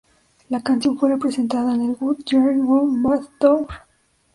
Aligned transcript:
La 0.49 0.63
canción 0.63 0.97
fue 0.97 1.09
representada 1.09 1.75
en 1.75 1.81
el 1.83 1.95
Good 1.95 2.21
Girl 2.25 2.65
Gone 2.65 3.03
Bad 3.07 3.21
tour. 3.39 3.67